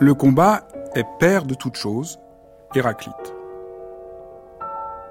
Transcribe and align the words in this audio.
Le 0.00 0.14
combat 0.14 0.68
est 0.94 1.06
père 1.18 1.44
de 1.44 1.54
toute 1.54 1.74
chose, 1.74 2.20
Héraclite. 2.72 3.34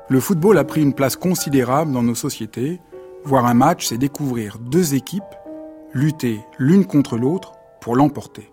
Le 0.07 0.21
football 0.21 0.57
a 0.57 0.63
pris 0.63 0.81
une 0.81 0.93
place 0.93 1.17
considérable 1.17 1.91
dans 1.91 2.03
nos 2.03 2.15
sociétés. 2.15 2.79
Voir 3.25 3.45
un 3.47 3.53
match, 3.53 3.87
c'est 3.87 3.97
découvrir 3.97 4.59
deux 4.59 4.95
équipes 4.95 5.23
lutter 5.93 6.39
l'une 6.57 6.85
contre 6.85 7.17
l'autre 7.17 7.51
pour 7.81 7.97
l'emporter. 7.97 8.49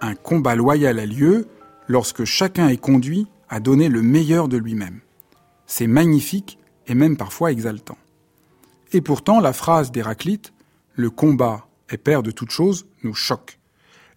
Un 0.00 0.14
combat 0.14 0.54
loyal 0.54 0.98
a 0.98 1.04
lieu 1.04 1.46
lorsque 1.88 2.24
chacun 2.24 2.68
est 2.68 2.78
conduit 2.78 3.26
à 3.50 3.60
donner 3.60 3.90
le 3.90 4.00
meilleur 4.00 4.48
de 4.48 4.56
lui-même. 4.56 5.00
C'est 5.66 5.86
magnifique 5.86 6.58
et 6.86 6.94
même 6.94 7.18
parfois 7.18 7.52
exaltant. 7.52 7.98
Et 8.92 9.02
pourtant, 9.02 9.40
la 9.40 9.52
phrase 9.52 9.92
d'Héraclite, 9.92 10.54
le 10.94 11.10
combat 11.10 11.66
est 11.90 11.98
père 11.98 12.22
de 12.22 12.30
toute 12.30 12.50
chose, 12.50 12.86
nous 13.02 13.14
choque. 13.14 13.59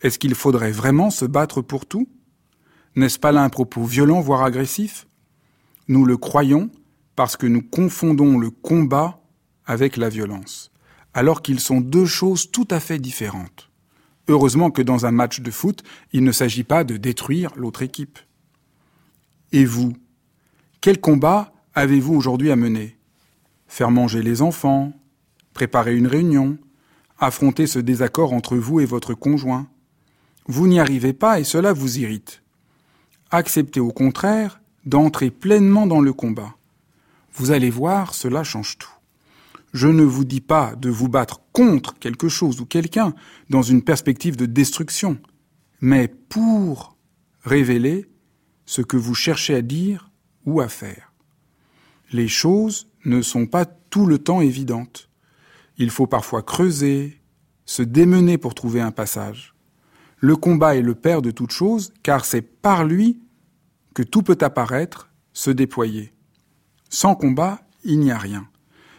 Est-ce 0.04 0.20
qu'il 0.20 0.36
faudrait 0.36 0.72
vraiment 0.72 1.10
se 1.10 1.26
battre 1.26 1.62
pour 1.62 1.86
tout? 1.86 2.08
N'est-ce 2.96 3.18
pas 3.18 3.32
là 3.32 3.42
un 3.42 3.50
propos 3.50 3.86
violent, 3.86 4.20
voire 4.20 4.44
agressif? 4.44 5.08
Nous 5.88 6.06
le 6.06 6.18
croyons 6.18 6.70
parce 7.16 7.38
que 7.38 7.48
nous 7.48 7.62
confondons 7.62 8.38
le 8.38 8.50
combat 8.50 9.22
avec 9.66 9.98
la 9.98 10.10
violence, 10.10 10.72
alors 11.14 11.42
qu'ils 11.42 11.62
sont 11.62 11.80
deux 11.80 12.06
choses 12.06 12.52
tout 12.52 12.68
à 12.70 12.80
fait 12.80 13.00
différentes. 13.00 13.70
Heureusement 14.28 14.72
que 14.72 14.82
dans 14.82 15.06
un 15.06 15.12
match 15.12 15.40
de 15.40 15.52
foot, 15.52 15.84
il 16.12 16.24
ne 16.24 16.32
s'agit 16.32 16.64
pas 16.64 16.84
de 16.84 16.98
détruire 16.98 17.52
l'autre 17.56 17.82
équipe. 17.82 18.20
Et 19.52 19.66
vous 19.66 19.94
Quel 20.82 21.00
combat 21.00 21.54
avez-vous 21.76 22.14
aujourd'hui 22.14 22.52
à 22.52 22.56
mener? 22.56 22.98
Faire 23.68 23.92
manger 23.92 24.22
les 24.22 24.42
enfants 24.42 24.94
Préparer 25.54 25.96
une 25.96 26.08
réunion 26.08 26.58
Affronter 27.20 27.68
ce 27.68 27.80
désaccord 27.80 28.34
entre 28.34 28.58
vous 28.58 28.80
et 28.80 28.86
votre 28.86 29.14
conjoint? 29.14 29.68
Vous 30.48 30.68
n'y 30.68 30.80
arrivez 30.80 31.14
pas 31.14 31.40
et 31.40 31.44
cela 31.44 31.74
vous 31.74 32.00
irrite. 32.00 32.44
Acceptez 33.32 33.80
au 33.80 33.92
contraire 33.92 34.62
d'entrer 34.86 35.32
pleinement 35.32 35.88
dans 35.88 36.02
le 36.02 36.14
combat. 36.14 36.56
Vous 37.34 37.52
allez 37.52 37.70
voir, 37.70 38.14
cela 38.14 38.44
change 38.44 38.78
tout. 38.78 38.92
Je 39.74 39.88
ne 39.88 40.04
vous 40.04 40.26
dis 40.26 40.42
pas 40.42 40.76
de 40.76 40.90
vous 40.90 41.10
battre 41.10 41.42
contre 41.52 41.98
quelque 41.98 42.30
chose 42.30 42.62
ou 42.62 42.66
quelqu'un 42.66 43.16
dans 43.50 43.64
une 43.64 43.82
perspective 43.82 44.36
de 44.36 44.46
destruction, 44.46 45.18
mais 45.82 46.08
pour 46.08 46.96
révéler 47.44 48.08
ce 48.66 48.82
que 48.82 48.98
vous 48.98 49.16
cherchez 49.16 49.56
à 49.56 49.62
dire 49.62 50.12
ou 50.46 50.62
à 50.62 50.68
faire. 50.68 51.14
Les 52.12 52.28
choses 52.28 52.88
ne 53.06 53.22
sont 53.22 53.48
pas 53.48 53.66
tout 53.66 54.06
le 54.06 54.20
temps 54.20 54.42
évidentes. 54.42 55.10
Il 55.78 55.90
faut 55.90 56.08
parfois 56.08 56.44
creuser, 56.44 57.20
se 57.66 57.82
démener 57.82 58.38
pour 58.38 58.54
trouver 58.54 58.82
un 58.82 58.92
passage. 58.92 59.53
Le 60.24 60.38
combat 60.38 60.78
est 60.78 60.82
le 60.82 60.96
père 60.96 61.22
de 61.22 61.32
toute 61.32 61.52
chose, 61.52 61.92
car 62.02 62.24
c'est 62.24 62.42
par 62.42 62.86
lui 62.86 63.20
que 63.94 64.04
tout 64.04 64.24
peut 64.24 64.38
apparaître, 64.40 65.10
se 65.34 65.52
déployer. 65.52 66.14
Sans 66.88 67.14
combat, 67.14 67.68
il 67.84 68.00
n'y 68.00 68.10
a 68.10 68.18
rien. 68.18 68.48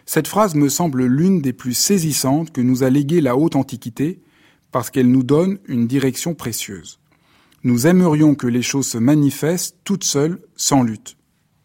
Cette 0.04 0.28
phrase 0.28 0.54
me 0.54 0.68
semble 0.68 1.06
l'une 1.06 1.40
des 1.40 1.54
plus 1.54 1.72
saisissantes 1.72 2.52
que 2.52 2.60
nous 2.60 2.82
a 2.82 2.90
léguée 2.90 3.22
la 3.22 3.38
haute 3.38 3.56
Antiquité, 3.56 4.20
parce 4.70 4.90
qu'elle 4.90 5.10
nous 5.10 5.22
donne 5.22 5.60
une 5.64 5.86
direction 5.86 6.34
précieuse. 6.34 7.00
Nous 7.62 7.86
aimerions 7.86 8.34
que 8.34 8.46
les 8.46 8.60
choses 8.60 8.88
se 8.88 8.98
manifestent 8.98 9.78
toutes 9.82 10.04
seules, 10.04 10.42
sans 10.56 10.82
lutte. 10.82 11.16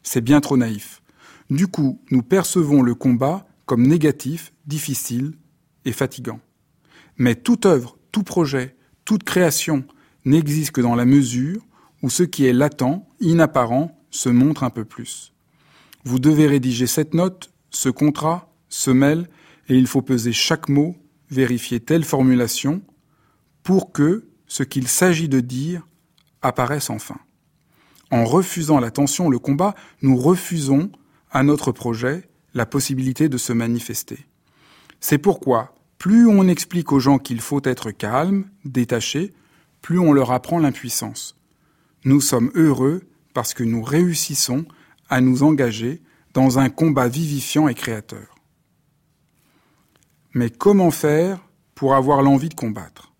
C'est 0.04 0.22
bien 0.22 0.40
trop 0.40 0.56
naïf. 0.56 1.02
Du 1.50 1.68
coup, 1.68 2.00
nous 2.12 2.24
percevons 2.24 2.82
le 2.82 2.96
combat 2.96 3.46
comme 3.66 3.86
négatif, 3.86 4.54
difficile 4.68 5.34
et 5.84 5.92
fatigant. 5.92 6.40
Mais 7.18 7.36
toute 7.36 7.66
œuvre, 7.66 7.98
tout 8.14 8.24
projet, 8.24 8.78
toute 9.10 9.24
création 9.24 9.86
n'existe 10.24 10.70
que 10.70 10.82
dans 10.82 10.94
la 10.94 11.04
mesure 11.04 11.66
où 12.04 12.12
ce 12.12 12.22
qui 12.22 12.46
est 12.46 12.54
latent, 12.54 13.08
inapparent, 13.20 13.98
se 14.12 14.30
montre 14.30 14.64
un 14.64 14.70
peu 14.70 14.86
plus. 14.86 15.34
Vous 16.04 16.20
devez 16.20 16.46
rédiger 16.46 16.86
cette 16.86 17.16
note 17.16 17.52
ce 17.72 17.90
contrat 17.90 18.54
se 18.68 18.92
mêle 18.92 19.28
et 19.68 19.76
il 19.76 19.88
faut 19.88 20.04
peser 20.04 20.32
chaque 20.32 20.70
mot, 20.70 20.96
vérifier 21.32 21.80
telle 21.80 22.04
formulation 22.04 22.84
pour 23.64 23.92
que 23.92 24.28
ce 24.46 24.62
qu'il 24.62 24.88
s'agit 24.88 25.28
de 25.28 25.40
dire 25.40 25.88
apparaisse 26.44 26.92
enfin. 26.92 27.18
En 28.12 28.26
refusant 28.26 28.80
la 28.80 28.92
tension, 28.92 29.28
le 29.28 29.40
combat, 29.40 29.74
nous 30.04 30.18
refusons 30.18 30.92
à 31.32 31.42
notre 31.42 31.72
projet 31.72 32.30
la 32.54 32.68
possibilité 32.68 33.28
de 33.28 33.40
se 33.40 33.54
manifester. 33.54 34.20
C'est 35.00 35.18
pourquoi, 35.18 35.74
plus 36.00 36.28
on 36.28 36.48
explique 36.48 36.92
aux 36.94 37.00
gens 37.00 37.20
qu'il 37.20 37.42
faut 37.42 37.62
être 37.66 37.92
calme, 37.92 38.50
détaché, 38.64 39.34
plus 39.82 40.00
on 40.00 40.14
leur 40.14 40.32
apprend 40.32 40.58
l'impuissance. 40.58 41.38
Nous 42.06 42.22
sommes 42.22 42.52
heureux 42.56 43.04
parce 43.34 43.54
que 43.54 43.64
nous 43.64 43.84
réussissons 43.84 44.66
à 45.10 45.20
nous 45.20 45.44
engager 45.44 46.02
dans 46.34 46.58
un 46.58 46.70
combat 46.70 47.10
vivifiant 47.10 47.68
et 47.68 47.76
créateur. 47.76 48.36
Mais 50.34 50.50
comment 50.50 50.92
faire 50.92 51.40
pour 51.76 51.94
avoir 51.94 52.22
l'envie 52.22 52.50
de 52.50 52.54
combattre? 52.54 53.12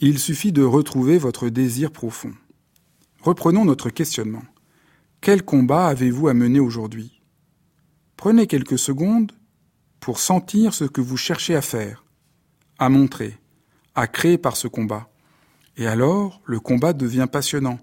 Il 0.00 0.18
suffit 0.18 0.52
de 0.52 0.62
retrouver 0.62 1.18
votre 1.18 1.50
désir 1.50 1.90
profond. 1.90 2.32
Reprenons 3.20 3.64
notre 3.64 3.90
questionnement. 3.90 4.44
Quel 5.20 5.42
combat 5.42 5.86
avez-vous 5.86 6.28
à 6.28 6.34
mener 6.34 6.60
aujourd'hui? 6.60 7.20
Prenez 8.16 8.46
quelques 8.46 8.78
secondes 8.78 9.32
pour 10.00 10.18
sentir 10.18 10.74
ce 10.74 10.84
que 10.84 11.00
vous 11.00 11.16
cherchez 11.16 11.54
à 11.54 11.62
faire, 11.62 12.04
à 12.78 12.88
montrer, 12.88 13.38
à 13.94 14.06
créer 14.06 14.38
par 14.38 14.56
ce 14.56 14.68
combat. 14.68 15.08
Et 15.76 15.86
alors, 15.86 16.40
le 16.44 16.60
combat 16.60 16.92
devient 16.92 17.26
passionnant. 17.30 17.78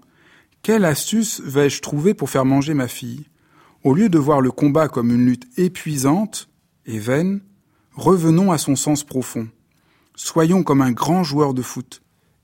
Quelle 0.62 0.84
astuce 0.84 1.40
vais-je 1.40 1.80
trouver 1.80 2.14
pour 2.14 2.30
faire 2.30 2.44
manger 2.44 2.74
ma 2.74 2.88
fille? 2.88 3.28
Au 3.82 3.94
lieu 3.94 4.08
de 4.08 4.18
voir 4.18 4.40
le 4.40 4.50
combat 4.50 4.88
comme 4.88 5.10
une 5.10 5.26
lutte 5.26 5.46
épuisante 5.58 6.48
et 6.86 6.98
vaine, 6.98 7.42
revenons 7.92 8.50
à 8.50 8.58
son 8.58 8.76
sens 8.76 9.04
profond. 9.04 9.48
Soyons 10.16 10.62
comme 10.62 10.80
un 10.80 10.92
grand 10.92 11.22
joueur 11.22 11.54
de 11.54 11.62
foot. 11.62 12.02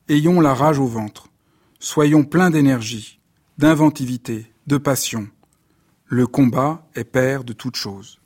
Ayons 0.08 0.40
la 0.40 0.54
rage 0.54 0.78
au 0.78 0.86
ventre. 0.86 1.28
Soyons 1.78 2.24
pleins 2.24 2.50
d'énergie, 2.50 3.20
d'inventivité, 3.56 4.52
de 4.66 4.76
passion. 4.76 5.28
Le 6.06 6.26
combat 6.26 6.86
est 6.94 7.04
père 7.04 7.44
de 7.44 7.52
toutes 7.52 7.76
choses. 7.76 8.19